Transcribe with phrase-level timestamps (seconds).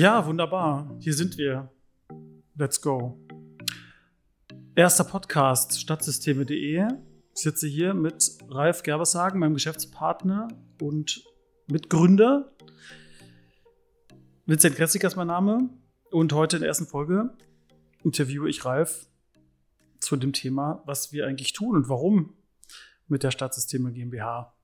[0.00, 0.96] Ja, wunderbar.
[0.98, 1.70] Hier sind wir.
[2.54, 3.20] Let's go.
[4.74, 6.88] Erster Podcast stadtsysteme.de.
[7.34, 10.48] Ich sitze hier mit Ralf Gerbershagen, meinem Geschäftspartner
[10.80, 11.22] und
[11.66, 12.50] Mitgründer.
[14.46, 15.68] Vincent Kressig ist mein Name.
[16.10, 17.36] Und heute in der ersten Folge
[18.02, 19.06] interviewe ich Ralf
[19.98, 22.38] zu dem Thema, was wir eigentlich tun und warum
[23.06, 24.54] mit der Stadtsysteme GmbH.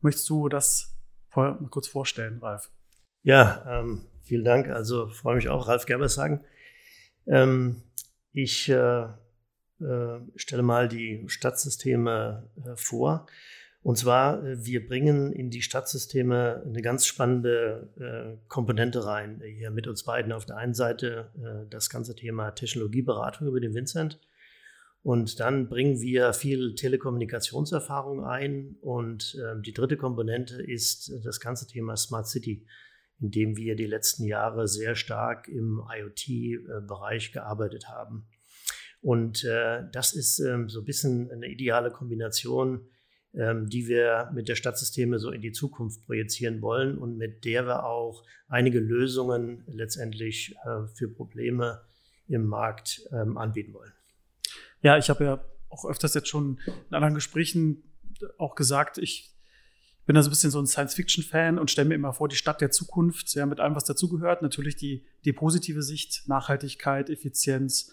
[0.00, 0.96] Möchtest du das
[1.70, 2.72] kurz vorstellen, Ralf?
[3.22, 4.68] Ja, ähm, vielen Dank.
[4.68, 6.44] Also freue mich auch, Ralf Gerbershagen.
[7.26, 7.82] Ähm,
[8.32, 9.04] ich äh,
[9.80, 13.26] äh, stelle mal die Stadtsysteme äh, vor.
[13.82, 19.42] Und zwar, äh, wir bringen in die Stadtsysteme eine ganz spannende äh, Komponente rein.
[19.44, 23.74] Hier mit uns beiden auf der einen Seite äh, das ganze Thema Technologieberatung über den
[23.74, 24.20] Vincent.
[25.02, 28.76] Und dann bringen wir viel Telekommunikationserfahrung ein.
[28.80, 32.64] Und ähm, die dritte Komponente ist das ganze Thema Smart City
[33.22, 38.26] in dem wir die letzten Jahre sehr stark im IoT-Bereich gearbeitet haben.
[39.00, 42.86] Und äh, das ist ähm, so ein bisschen eine ideale Kombination,
[43.34, 47.66] ähm, die wir mit der Stadtsysteme so in die Zukunft projizieren wollen und mit der
[47.66, 51.80] wir auch einige Lösungen letztendlich äh, für Probleme
[52.28, 53.92] im Markt ähm, anbieten wollen.
[54.82, 57.84] Ja, ich habe ja auch öfters jetzt schon in anderen Gesprächen
[58.38, 59.31] auch gesagt, ich
[60.06, 62.60] bin da so ein bisschen so ein Science-Fiction-Fan und stelle mir immer vor, die Stadt
[62.60, 64.42] der Zukunft, ja, mit allem, was dazugehört.
[64.42, 67.92] Natürlich die, die positive Sicht, Nachhaltigkeit, Effizienz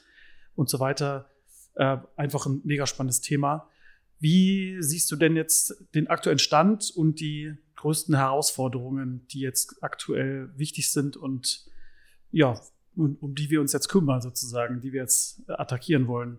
[0.55, 1.29] und so weiter.
[1.75, 3.69] Äh, einfach ein mega spannendes Thema.
[4.19, 10.51] Wie siehst du denn jetzt den aktuellen Stand und die größten Herausforderungen, die jetzt aktuell
[10.57, 11.65] wichtig sind und
[12.31, 12.59] ja,
[12.95, 16.37] um, um die wir uns jetzt kümmern, sozusagen, die wir jetzt attackieren wollen?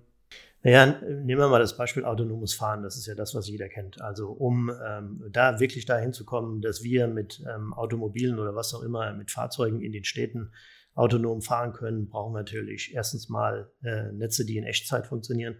[0.62, 2.82] Naja, nehmen wir mal das Beispiel autonomes Fahren.
[2.82, 4.00] Das ist ja das, was jeder kennt.
[4.02, 8.74] Also um ähm, da wirklich dahin zu kommen, dass wir mit ähm, Automobilen oder was
[8.74, 10.52] auch immer, mit Fahrzeugen in den Städten
[10.94, 15.56] autonom fahren können, brauchen wir natürlich erstens mal äh, Netze, die in Echtzeit funktionieren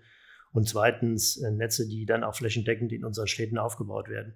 [0.52, 4.34] und zweitens äh, Netze, die dann auch flächendeckend in unseren Städten aufgebaut werden.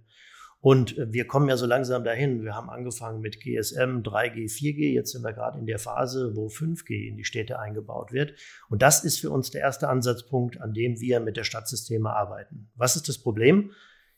[0.65, 2.43] Und äh, wir kommen ja so langsam dahin.
[2.43, 4.95] Wir haben angefangen mit GSM, 3G, 4G.
[4.95, 8.33] Jetzt sind wir gerade in der Phase, wo 5G in die Städte eingebaut wird.
[8.71, 12.71] Und das ist für uns der erste Ansatzpunkt, an dem wir mit der Stadtsysteme arbeiten.
[12.77, 13.73] Was ist das Problem?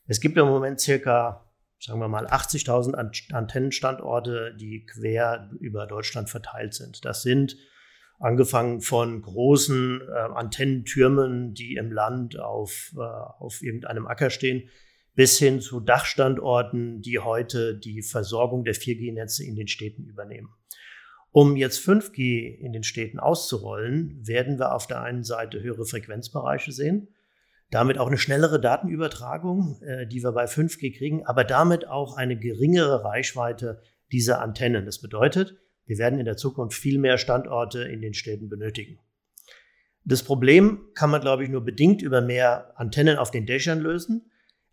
[0.05, 6.73] Es gibt im Moment circa, sagen wir mal, 80.000 Antennenstandorte, die quer über Deutschland verteilt
[6.73, 7.03] sind.
[7.03, 7.57] Das sind
[8.19, 14.69] angefangen von großen äh, Antennentürmen, die im Land auf, äh, auf irgendeinem Acker stehen,
[15.17, 20.49] bis hin zu Dachstandorten, die heute die Versorgung der 4G-Netze in den Städten übernehmen.
[21.31, 26.71] Um jetzt 5G in den Städten auszurollen, werden wir auf der einen Seite höhere Frequenzbereiche
[26.71, 27.07] sehen,
[27.71, 32.37] damit auch eine schnellere Datenübertragung, äh, die wir bei 5G kriegen, aber damit auch eine
[32.37, 34.85] geringere Reichweite dieser Antennen.
[34.85, 35.57] Das bedeutet,
[35.87, 38.99] wir werden in der Zukunft viel mehr Standorte in den Städten benötigen.
[40.05, 44.29] Das Problem kann man, glaube ich, nur bedingt über mehr Antennen auf den Dächern lösen.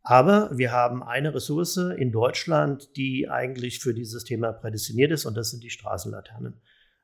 [0.06, 5.34] Aber wir haben eine Ressource in Deutschland, die eigentlich für dieses Thema prädestiniert ist, und
[5.34, 6.60] das sind die Straßenlaternen.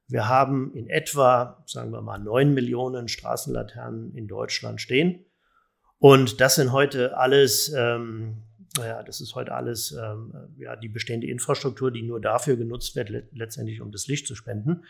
[0.06, 5.24] Wir haben in etwa, sagen wir mal, neun Millionen Straßenlaternen in Deutschland stehen.
[5.98, 8.42] Und das sind heute alles, ähm,
[8.76, 13.10] ja, das ist heute alles ähm, ja, die bestehende Infrastruktur, die nur dafür genutzt wird,
[13.32, 14.84] letztendlich um das Licht zu spenden.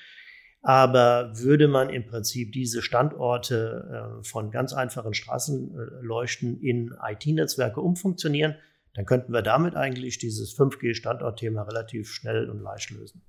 [0.62, 8.56] Aber würde man im Prinzip diese Standorte äh, von ganz einfachen Straßenleuchten in IT-Netzwerke umfunktionieren,
[8.94, 13.22] dann könnten wir damit eigentlich dieses 5G-Standortthema relativ schnell und leicht lösen.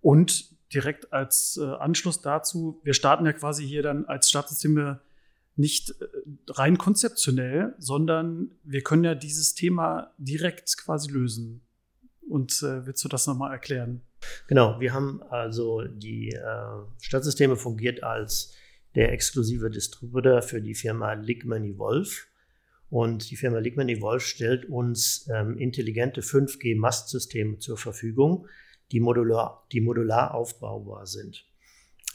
[0.00, 5.00] Und direkt als äh, Anschluss dazu, wir starten ja quasi hier dann als Startsysteme
[5.56, 6.06] nicht äh,
[6.48, 11.62] rein konzeptionell, sondern wir können ja dieses Thema direkt quasi lösen.
[12.32, 14.00] Und äh, willst du das nochmal erklären?
[14.48, 16.40] Genau, wir haben also die äh,
[16.98, 18.54] Stadtsysteme fungiert als
[18.94, 22.22] der exklusive Distributor für die Firma Ligman Evolve.
[22.88, 28.46] Und die Firma Ligman Evolve stellt uns ähm, intelligente 5G-Mastsysteme zur Verfügung,
[28.92, 31.44] die modular, die modular aufbaubar sind.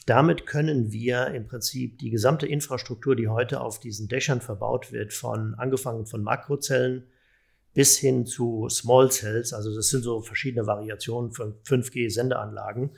[0.08, 5.14] Damit können wir im Prinzip die gesamte Infrastruktur, die heute auf diesen Dächern verbaut wird,
[5.14, 7.04] von angefangen von Makrozellen
[7.78, 9.54] bis hin zu Small Cells.
[9.54, 12.90] Also das sind so verschiedene Variationen von 5G-Sendeanlagen,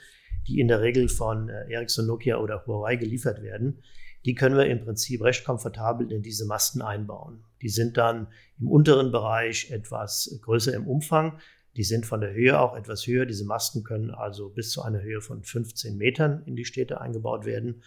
[0.47, 3.83] die in der Regel von äh, Ericsson, Nokia oder Huawei geliefert werden.
[4.23, 7.43] Die können wir im Prinzip recht komfortabel in diese Masten einbauen.
[7.61, 8.27] Die sind dann
[8.57, 11.39] im unteren Bereich etwas größer im Umfang.
[11.75, 13.25] Die sind von der Höhe auch etwas höher.
[13.25, 17.43] Diese Masten können also bis zu einer Höhe von 15 Metern in die Städte eingebaut
[17.43, 17.83] werden.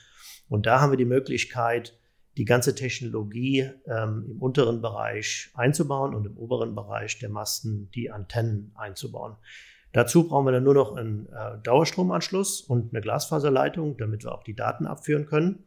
[0.47, 1.99] Und da haben wir die Möglichkeit,
[2.37, 8.11] die ganze Technologie ähm, im unteren Bereich einzubauen und im oberen Bereich der Masten die
[8.11, 9.37] Antennen einzubauen.
[9.93, 14.43] Dazu brauchen wir dann nur noch einen äh, Dauerstromanschluss und eine Glasfaserleitung, damit wir auch
[14.43, 15.64] die Daten abführen können.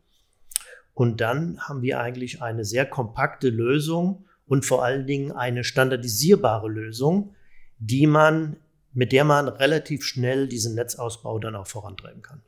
[0.95, 6.69] Und dann haben wir eigentlich eine sehr kompakte Lösung und vor allen Dingen eine standardisierbare
[6.69, 7.35] Lösung,
[7.77, 8.57] die man,
[8.93, 12.41] mit der man relativ schnell diesen Netzausbau dann auch vorantreiben kann.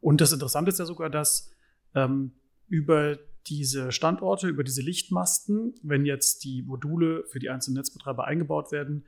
[0.00, 1.50] Und das Interessante ist ja sogar, dass
[1.94, 2.32] ähm,
[2.68, 8.72] über diese Standorte, über diese Lichtmasten, wenn jetzt die Module für die einzelnen Netzbetreiber eingebaut
[8.72, 9.04] werden,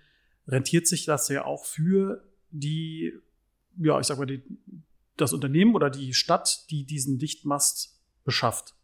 [0.49, 3.13] rentiert sich das ja auch für die,
[3.79, 4.43] ja, ich sag mal, die,
[5.17, 8.75] das Unternehmen oder die Stadt, die diesen Dichtmast beschafft.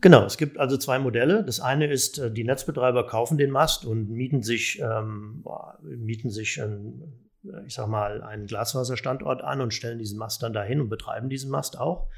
[0.00, 1.44] Genau, es gibt also zwei Modelle.
[1.44, 5.44] Das eine ist, äh, die Netzbetreiber kaufen den Mast und mieten sich, ähm,
[5.82, 7.02] mieten sich ein,
[7.66, 11.50] ich sag mal, einen Glasfaserstandort an und stellen diesen Mast dann dahin und betreiben diesen
[11.50, 12.08] Mast auch.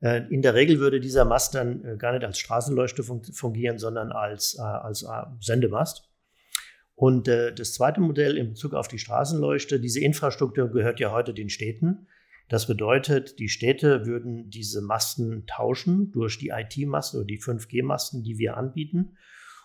[0.00, 4.12] Äh, in der Regel würde dieser Mast dann äh, gar nicht als Straßenleuchte fungieren, sondern
[4.12, 5.06] als, als
[5.40, 6.10] Sendemast.
[6.94, 11.34] Und äh, das zweite Modell in Bezug auf die Straßenleuchte, diese Infrastruktur gehört ja heute
[11.34, 12.08] den Städten.
[12.48, 18.38] Das bedeutet, die Städte würden diese Masten tauschen durch die IT-Masten oder die 5G-Masten, die
[18.38, 19.16] wir anbieten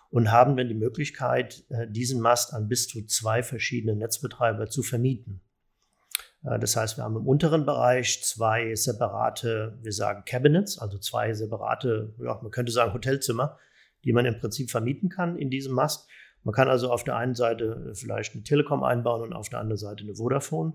[0.09, 4.83] und haben dann die Möglichkeit, äh, diesen Mast an bis zu zwei verschiedene Netzbetreiber zu
[4.83, 5.41] vermieten.
[6.43, 11.33] Äh, das heißt, wir haben im unteren Bereich zwei separate, wir sagen Cabinets, also zwei
[11.33, 13.57] separate, ja, man könnte sagen Hotelzimmer,
[14.03, 16.09] die man im Prinzip vermieten kann in diesem Mast.
[16.43, 19.77] Man kann also auf der einen Seite vielleicht eine Telekom einbauen und auf der anderen
[19.77, 20.73] Seite eine Vodafone.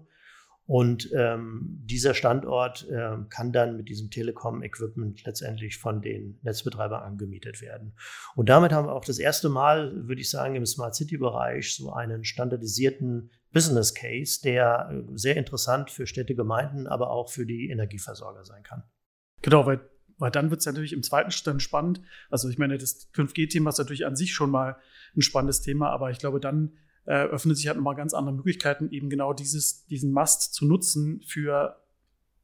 [0.67, 7.63] Und ähm, dieser Standort äh, kann dann mit diesem Telekom-Equipment letztendlich von den Netzbetreibern angemietet
[7.63, 7.95] werden.
[8.35, 11.93] Und damit haben wir auch das erste Mal, würde ich sagen, im Smart City-Bereich so
[11.93, 17.71] einen standardisierten Business Case, der äh, sehr interessant für Städte, Gemeinden, aber auch für die
[17.71, 18.83] Energieversorger sein kann.
[19.41, 19.81] Genau, weil
[20.19, 22.01] weil dann wird es natürlich im zweiten Schritt spannend.
[22.31, 24.77] Also ich meine, das 5G-Thema ist natürlich an sich schon mal
[25.15, 26.73] ein spannendes Thema, aber ich glaube, dann
[27.05, 31.23] äh, öffnet sich halt nochmal ganz andere Möglichkeiten, eben genau dieses, diesen Mast zu nutzen
[31.27, 31.83] für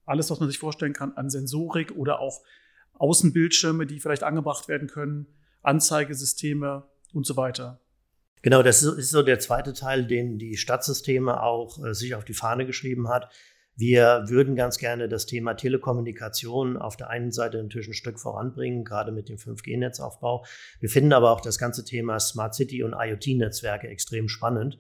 [0.04, 2.42] alles, was man sich vorstellen kann an Sensorik oder auch
[2.94, 5.26] Außenbildschirme, die vielleicht angebracht werden können,
[5.62, 7.81] Anzeigesysteme und so weiter.
[8.42, 12.34] Genau, das ist so der zweite Teil, den die Stadtsysteme auch äh, sich auf die
[12.34, 13.32] Fahne geschrieben hat.
[13.74, 18.84] Wir würden ganz gerne das Thema Telekommunikation auf der einen Seite natürlich ein Stück voranbringen,
[18.84, 20.44] gerade mit dem 5G-Netzaufbau.
[20.80, 24.78] Wir finden aber auch das ganze Thema Smart City und IoT-Netzwerke extrem spannend.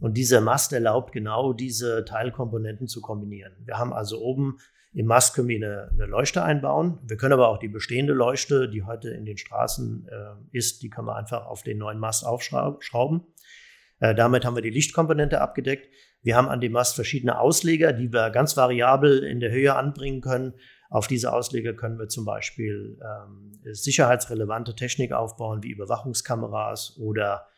[0.00, 3.54] Und dieser Mast erlaubt genau diese Teilkomponenten zu kombinieren.
[3.64, 4.58] Wir haben also oben
[4.94, 7.00] im Mast können wir eine, eine, Leuchte einbauen.
[7.02, 10.90] Wir können aber auch die bestehende Leuchte, die heute in den Straßen äh, ist, die
[10.90, 13.26] können wir einfach auf den neuen Mast aufschrauben.
[13.98, 15.88] Äh, damit haben wir die Lichtkomponente abgedeckt.
[16.22, 20.20] Wir haben an dem Mast verschiedene Ausleger, die wir ganz variabel in der Höhe anbringen
[20.20, 20.54] können.
[20.90, 27.48] Auf diese Ausleger können wir zum Beispiel ähm, sicherheitsrelevante Technik aufbauen, wie Überwachungskameras oder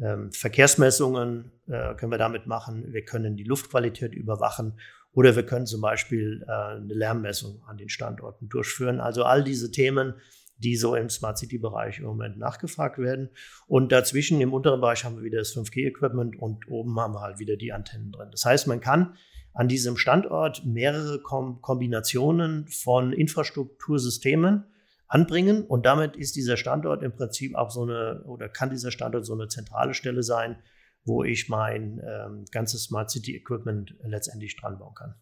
[0.00, 2.92] ähm, Verkehrsmessungen äh, können wir damit machen.
[2.92, 4.80] Wir können die Luftqualität überwachen
[5.12, 9.00] oder wir können zum Beispiel äh, eine Lärmmessung an den Standorten durchführen.
[9.00, 10.14] Also all diese Themen
[10.60, 13.30] die so im Smart City-Bereich im Moment nachgefragt werden.
[13.66, 17.38] Und dazwischen im unteren Bereich haben wir wieder das 5G-Equipment und oben haben wir halt
[17.38, 18.28] wieder die Antennen drin.
[18.30, 19.16] Das heißt, man kann
[19.52, 24.64] an diesem Standort mehrere Kom Kombinationen von Infrastruktursystemen
[25.08, 29.26] anbringen und damit ist dieser Standort im Prinzip auch so eine oder kann dieser Standort
[29.26, 30.56] so eine zentrale Stelle sein,
[31.04, 35.14] wo ich mein ähm, ganzes Smart City Equipment letztendlich dran bauen kann.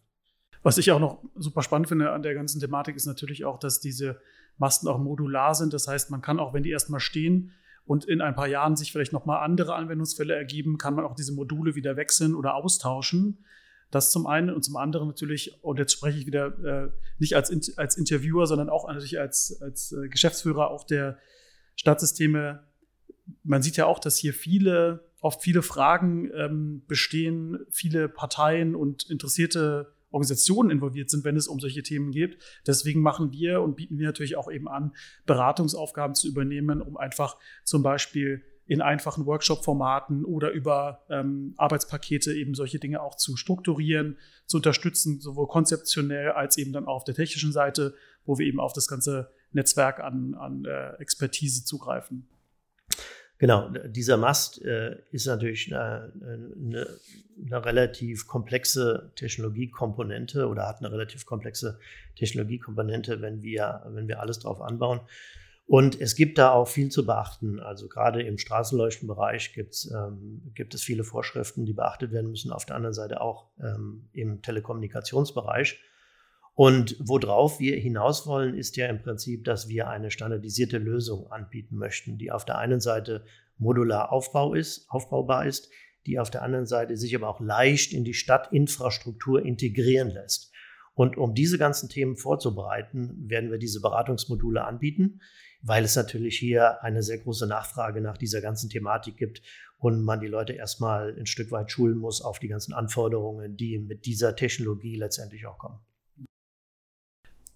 [0.61, 3.79] Was ich auch noch super spannend finde an der ganzen Thematik ist natürlich auch, dass
[3.79, 4.19] diese
[4.57, 5.73] Masten auch modular sind.
[5.73, 7.53] Das heißt, man kann auch, wenn die erstmal stehen
[7.85, 11.33] und in ein paar Jahren sich vielleicht nochmal andere Anwendungsfälle ergeben, kann man auch diese
[11.33, 13.45] Module wieder wechseln oder austauschen.
[13.89, 17.77] Das zum einen und zum anderen natürlich, und jetzt spreche ich wieder äh, nicht als,
[17.77, 21.17] als Interviewer, sondern auch natürlich als, als äh, Geschäftsführer auch der
[21.75, 22.67] Stadtsysteme.
[23.43, 29.09] Man sieht ja auch, dass hier viele, oft viele Fragen ähm, bestehen, viele Parteien und
[29.09, 32.37] interessierte Organisationen involviert sind, wenn es um solche Themen geht.
[32.65, 34.93] Deswegen machen wir und bieten wir natürlich auch eben an,
[35.25, 42.53] Beratungsaufgaben zu übernehmen, um einfach zum Beispiel in einfachen Workshop-Formaten oder über ähm, Arbeitspakete eben
[42.53, 47.15] solche Dinge auch zu strukturieren, zu unterstützen, sowohl konzeptionell als eben dann auch auf der
[47.15, 47.95] technischen Seite,
[48.25, 52.27] wo wir eben auf das ganze Netzwerk an, an äh, Expertise zugreifen.
[53.39, 56.87] Genau, dieser Mast äh, ist natürlich eine, eine,
[57.45, 61.79] eine, relativ komplexe Technologiekomponente oder hat eine relativ komplexe
[62.17, 64.99] Technologiekomponente, wenn wir, wenn wir alles drauf anbauen.
[65.67, 67.61] Und es gibt da auch viel zu beachten.
[67.61, 72.51] Also gerade im Straßenleuchtenbereich ähm, gibt es viele Vorschriften, die beachtet werden müssen.
[72.51, 75.79] Auf der anderen Seite auch ähm, im Telekommunikationsbereich.
[76.59, 81.77] Und worauf wir hinaus wollen, ist ja im Prinzip, dass wir eine standardisierte Lösung anbieten
[81.77, 83.23] möchten, die auf der einen Seite
[83.57, 85.69] modular Aufbau ist, aufbaubar ist,
[86.05, 90.51] die auf der anderen Seite sich aber auch leicht in die Stadtinfrastruktur integrieren lässt.
[90.95, 95.21] Und um diese ganzen Themen vorzubereiten, werden wir diese Beratungsmodule anbieten,
[95.61, 99.41] weil es natürlich hier eine sehr große Nachfrage nach dieser ganzen Thematik gibt
[99.77, 103.79] und man die Leute erstmal ein Stück weit schulen muss auf die ganzen Anforderungen, die
[103.79, 105.79] mit dieser Technologie letztendlich auch kommen.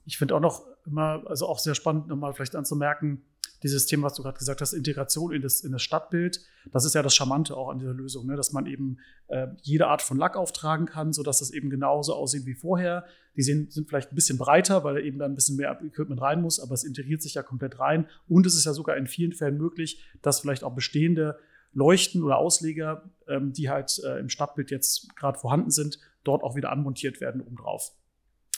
[0.05, 3.23] Ich finde auch noch immer, also auch sehr spannend, nochmal vielleicht anzumerken,
[3.63, 6.41] dieses Thema, was du gerade gesagt hast, Integration in das, in das Stadtbild,
[6.71, 8.35] das ist ja das Charmante auch an dieser Lösung, ne?
[8.35, 12.45] dass man eben äh, jede Art von Lack auftragen kann, sodass das eben genauso aussieht
[12.45, 13.05] wie vorher.
[13.35, 16.41] Die sind, sind vielleicht ein bisschen breiter, weil eben da ein bisschen mehr Equipment rein
[16.41, 18.07] muss, aber es integriert sich ja komplett rein.
[18.27, 21.39] Und es ist ja sogar in vielen Fällen möglich, dass vielleicht auch bestehende
[21.71, 26.55] Leuchten oder Ausleger, ähm, die halt äh, im Stadtbild jetzt gerade vorhanden sind, dort auch
[26.55, 27.93] wieder anmontiert werden obendrauf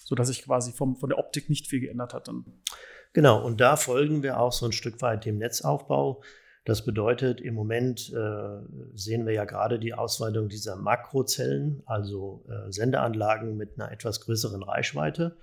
[0.05, 2.29] sodass sich quasi vom, von der Optik nicht viel geändert hat.
[2.29, 2.45] Dann.
[3.12, 6.21] Genau, und da folgen wir auch so ein Stück weit dem Netzaufbau.
[6.63, 8.59] Das bedeutet, im Moment äh,
[8.93, 14.63] sehen wir ja gerade die Ausweitung dieser Makrozellen, also äh, Sendeanlagen mit einer etwas größeren
[14.63, 15.38] Reichweite.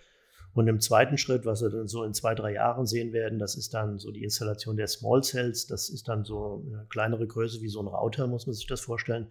[0.55, 3.57] Und im zweiten Schritt, was wir dann so in zwei, drei Jahren sehen werden, das
[3.57, 5.67] ist dann so die Installation der Small Cells.
[5.67, 8.81] Das ist dann so eine kleinere Größe wie so ein Router, muss man sich das
[8.81, 9.29] vorstellen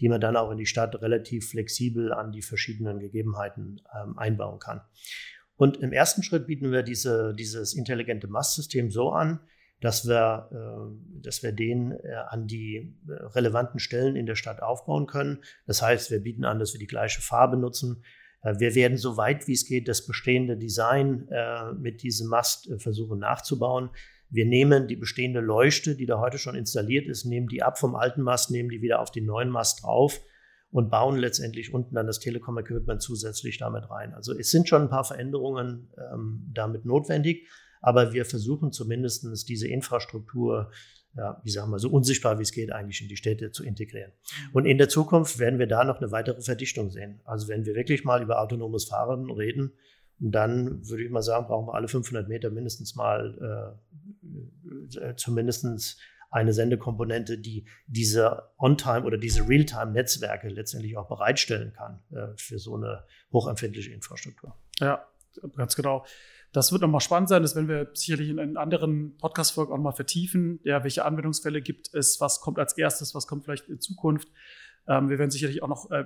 [0.00, 4.58] die man dann auch in die Stadt relativ flexibel an die verschiedenen Gegebenheiten ähm, einbauen
[4.58, 4.80] kann.
[5.56, 9.40] Und im ersten Schritt bieten wir diese, dieses intelligente Mastsystem so an,
[9.80, 14.62] dass wir, äh, dass wir den äh, an die äh, relevanten Stellen in der Stadt
[14.62, 15.42] aufbauen können.
[15.66, 18.02] Das heißt, wir bieten an, dass wir die gleiche Farbe nutzen.
[18.42, 22.70] Äh, wir werden so weit wie es geht das bestehende Design äh, mit diesem Mast
[22.70, 23.90] äh, versuchen nachzubauen.
[24.30, 27.96] Wir nehmen die bestehende Leuchte, die da heute schon installiert ist, nehmen die ab vom
[27.96, 30.20] alten Mast, nehmen die wieder auf den neuen Mast drauf
[30.70, 34.14] und bauen letztendlich unten dann das Telekom-Equipment zusätzlich damit rein.
[34.14, 37.48] Also es sind schon ein paar Veränderungen ähm, damit notwendig,
[37.80, 40.70] aber wir versuchen zumindest diese Infrastruktur,
[41.16, 44.12] ja, wie sagen wir, so unsichtbar wie es geht, eigentlich in die Städte zu integrieren.
[44.52, 47.20] Und in der Zukunft werden wir da noch eine weitere Verdichtung sehen.
[47.24, 49.72] Also wenn wir wirklich mal über autonomes Fahren reden,
[50.20, 53.76] dann würde ich mal sagen, brauchen wir alle 500 Meter mindestens mal
[54.94, 55.98] äh, äh zumindest
[56.30, 62.76] eine Sendekomponente, die diese On-Time oder diese Real-Time-Netzwerke letztendlich auch bereitstellen kann äh, für so
[62.76, 64.54] eine hochempfindliche Infrastruktur.
[64.78, 65.04] Ja,
[65.56, 66.04] ganz genau.
[66.52, 69.92] Das wird nochmal spannend sein, das werden wir sicherlich in, in anderen Podcast-Folgen auch nochmal
[69.92, 70.60] vertiefen.
[70.64, 72.20] Ja, welche Anwendungsfälle gibt es?
[72.20, 73.14] Was kommt als erstes?
[73.14, 74.28] Was kommt vielleicht in Zukunft?
[74.86, 76.04] Ähm, wir werden sicherlich auch noch äh,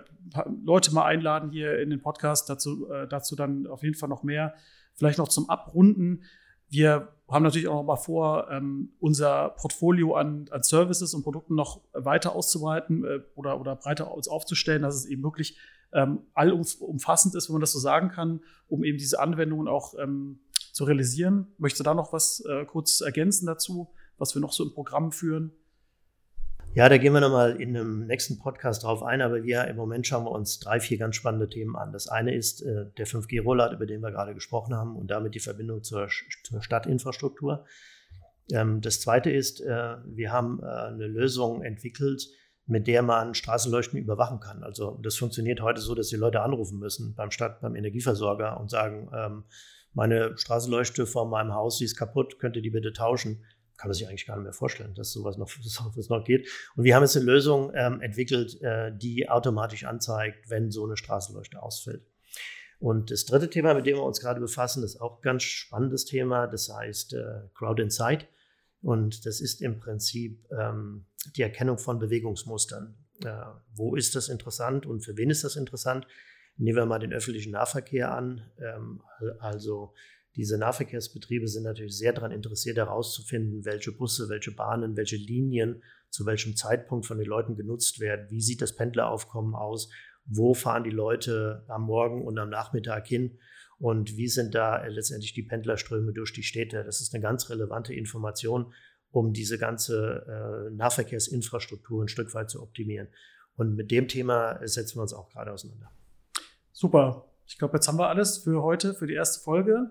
[0.64, 4.22] Leute mal einladen hier in den Podcast, dazu, äh, dazu dann auf jeden Fall noch
[4.22, 4.54] mehr.
[4.94, 6.22] Vielleicht noch zum Abrunden.
[6.68, 11.54] Wir haben natürlich auch noch mal vor, ähm, unser Portfolio an, an Services und Produkten
[11.54, 15.56] noch weiter auszubreiten äh, oder, oder breiter aufzustellen, dass es eben wirklich
[15.92, 19.94] ähm, allumfassend ist, wenn man das so sagen kann, um eben diese Anwendungen auch
[20.72, 21.52] zu realisieren.
[21.58, 25.52] Möchtest du da noch was kurz ergänzen dazu, was wir noch so im Programm führen?
[26.76, 30.08] Ja, da gehen wir nochmal in einem nächsten Podcast drauf ein, aber wir im Moment
[30.08, 31.92] schauen wir uns drei, vier ganz spannende Themen an.
[31.92, 35.40] Das eine ist äh, der 5G-Rollout, über den wir gerade gesprochen haben und damit die
[35.40, 36.08] Verbindung zur,
[36.42, 37.64] zur Stadtinfrastruktur.
[38.52, 42.26] Ähm, das zweite ist, äh, wir haben äh, eine Lösung entwickelt,
[42.66, 44.64] mit der man Straßenleuchten überwachen kann.
[44.64, 48.68] Also das funktioniert heute so, dass die Leute anrufen müssen beim Stadt, beim Energieversorger und
[48.68, 49.44] sagen, ähm,
[49.92, 53.44] meine Straßenleuchte vor meinem Haus, die ist kaputt, könnt ihr die bitte tauschen?
[53.76, 56.48] Kann man sich eigentlich gar nicht mehr vorstellen, dass sowas noch, sowas noch geht.
[56.76, 60.96] Und wir haben jetzt eine Lösung ähm, entwickelt, äh, die automatisch anzeigt, wenn so eine
[60.96, 62.06] Straßenleuchte ausfällt.
[62.78, 66.04] Und das dritte Thema, mit dem wir uns gerade befassen, ist auch ein ganz spannendes
[66.04, 66.46] Thema.
[66.46, 68.28] Das heißt äh, Crowd Insight.
[68.82, 72.94] Und das ist im Prinzip ähm, die Erkennung von Bewegungsmustern.
[73.24, 73.32] Äh,
[73.74, 76.06] wo ist das interessant und für wen ist das interessant?
[76.56, 78.42] Nehmen wir mal den öffentlichen Nahverkehr an.
[78.58, 79.02] Ähm,
[79.38, 79.94] also
[80.36, 86.26] diese Nahverkehrsbetriebe sind natürlich sehr daran interessiert, herauszufinden, welche Busse, welche Bahnen, welche Linien zu
[86.26, 88.26] welchem Zeitpunkt von den Leuten genutzt werden.
[88.30, 89.90] Wie sieht das Pendleraufkommen aus?
[90.24, 93.38] Wo fahren die Leute am Morgen und am Nachmittag hin?
[93.78, 96.84] Und wie sind da letztendlich die Pendlerströme durch die Städte?
[96.84, 98.72] Das ist eine ganz relevante Information,
[99.10, 103.08] um diese ganze äh, Nahverkehrsinfrastruktur ein Stück weit zu optimieren.
[103.56, 105.90] Und mit dem Thema setzen wir uns auch gerade auseinander.
[106.72, 107.30] Super.
[107.46, 109.90] Ich glaube, jetzt haben wir alles für heute, für die erste Folge.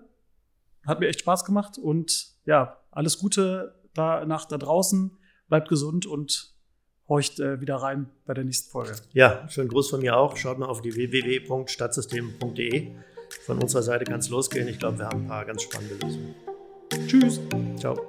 [0.86, 5.16] Hat mir echt Spaß gemacht und ja, alles Gute da nach da draußen.
[5.48, 6.54] Bleibt gesund und
[7.08, 8.94] horcht äh, wieder rein bei der nächsten Folge.
[9.12, 10.36] Ja, schönen Gruß von mir auch.
[10.36, 12.92] Schaut mal auf die www.stadtsystem.de.
[13.46, 14.68] Von unserer Seite kann es losgehen.
[14.68, 16.34] Ich glaube, wir haben ein paar ganz spannende Lösungen.
[17.06, 17.40] Tschüss.
[17.78, 18.08] Ciao.